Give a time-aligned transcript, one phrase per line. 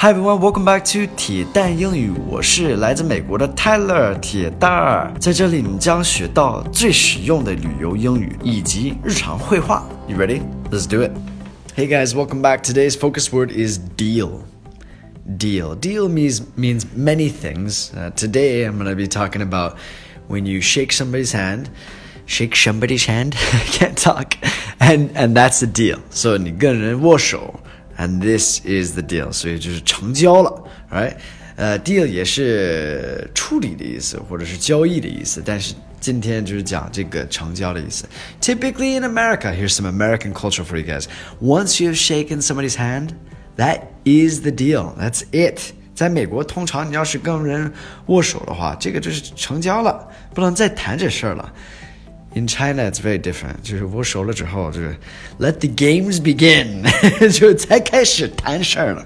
[0.00, 2.12] Hi everyone, welcome back to 铁蛋英语。
[2.28, 9.84] 我是来自美国的 Tyler 铁蛋儿，在这里你将学到最实用的旅游英语以及日常会话。
[10.06, 10.42] You ready?
[10.70, 11.10] Let's do it.
[11.74, 12.62] Hey guys, welcome back.
[12.62, 14.44] Today's focus word is deal.
[15.36, 15.74] Deal.
[15.74, 17.90] Deal means means many things.
[17.92, 19.76] Uh, today I'm going to be talking about
[20.28, 21.70] when you shake somebody's hand.
[22.24, 23.34] Shake somebody's hand.
[23.52, 24.36] I can't talk.
[24.78, 25.98] And and that's the deal.
[26.10, 27.58] So 你跟人握手。
[27.98, 31.14] And this is the deal，所以就是成交了，right？
[31.56, 38.08] 呃、uh,，deal 也是处理的意思，或者是交易的意思，但是今天就是讲这个成交的意思。
[38.40, 41.06] Typically in America, here's some American culture for you guys.
[41.40, 43.08] Once you've shaken somebody's hand,
[43.56, 44.94] that is the deal.
[44.96, 45.72] That's it.
[45.96, 47.72] 在美国，通常你要是跟人
[48.06, 51.52] 握手的话，这个就是成交了，不能再谈这事儿了。
[52.37, 53.61] in China, it's very different.
[53.61, 54.97] 就是我熟了之后，就是
[55.39, 56.83] Let the games begin，
[57.29, 59.05] 就才开始谈事儿了。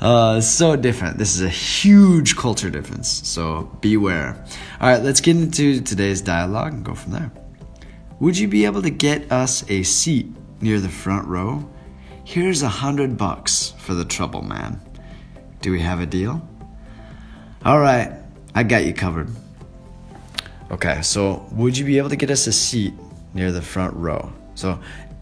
[0.00, 1.16] Uh, so different.
[1.16, 3.20] This is a huge culture difference.
[3.24, 4.34] So beware.
[4.80, 7.30] All right, let's get into today's dialogue and go from there.
[8.18, 10.26] Would you be able to get us a seat
[10.60, 11.64] near the front row?
[12.24, 14.80] Here's a hundred bucks for the trouble, man.
[15.60, 16.40] Do we have a deal?
[17.64, 18.10] All right,
[18.54, 19.28] I got you covered.
[20.70, 22.94] Okay, so would you be able to get us a seat
[23.34, 24.30] near the front row?
[24.54, 24.78] So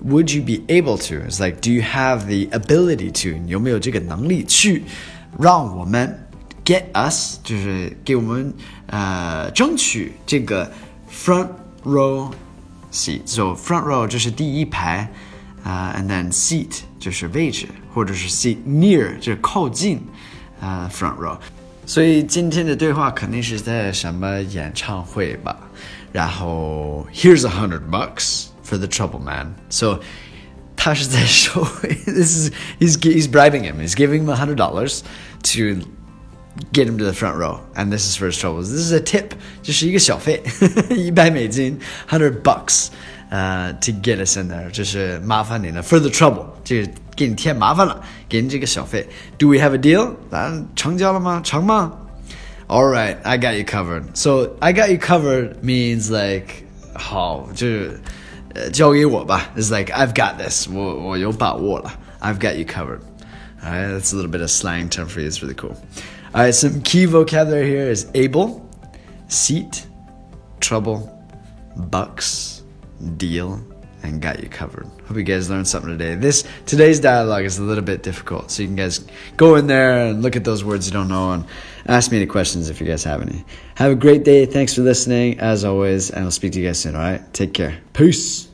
[0.00, 1.20] would you be able to?
[1.20, 3.38] It's like, do you have the ability to?
[3.38, 4.84] 你有没有这个能力去
[5.38, 6.18] 让我们
[6.64, 8.54] get us，就是给我们
[8.86, 10.72] 呃争取这个
[11.10, 11.48] front
[11.84, 12.32] row
[12.90, 13.20] seat.
[13.26, 15.10] So front row 就是第一排，
[15.62, 20.00] 啊、uh,，and then seat 就是位置，或者是 seat near 就是靠近，
[20.60, 21.38] 呃、uh, front row。
[21.88, 25.56] 所以今天的对话肯定是在什么演唱会吧？
[26.12, 29.54] 然后 Here's a hundred bucks for the trouble man.
[29.68, 30.00] So
[30.76, 31.64] 他是在收，
[32.06, 33.76] this is he's he's bribing him.
[33.76, 35.00] He's giving him a hundred dollars
[35.42, 35.86] to
[36.72, 38.70] get him to the front row, and this is for his troubles.
[38.70, 39.30] This is a tip，
[39.62, 40.42] 就是一个小费，
[40.90, 42.88] 一百美金，hundred bucks，
[43.30, 46.92] 呃、uh,，to get us in there，就是麻烦你了，for the trouble， 这个。
[47.16, 49.08] 给你添麻烦了，给你这个小费。
[49.38, 50.14] Do we have a deal？
[50.32, 51.40] 咱成交了吗？
[51.44, 51.92] 成吗？
[52.66, 54.02] All right, I got you covered.
[54.14, 58.00] So I got you covered means like 好，就是
[58.56, 59.48] 呃交给我吧。
[59.56, 60.68] It's like I've got this.
[60.68, 61.92] 我我有把握了。
[62.18, 62.98] I've got you covered.
[63.62, 65.28] All right, that's a little bit of slang term for you.
[65.28, 65.76] It's really cool.
[66.32, 68.68] All right, some key vocabulary here is able,
[69.28, 69.86] seat,
[70.58, 71.08] trouble,
[71.76, 72.62] bucks,
[73.16, 73.60] deal
[74.03, 74.87] and got you covered.
[75.07, 76.15] Hope you guys learned something today.
[76.15, 79.05] This today's dialogue is a little bit difficult, so you can guys
[79.37, 81.45] go in there and look at those words you don't know and
[81.87, 83.43] ask me any questions if you guys have any.
[83.75, 84.45] Have a great day.
[84.45, 86.95] Thanks for listening as always, and I'll speak to you guys soon.
[86.95, 87.77] All right, take care.
[87.93, 88.48] Peace.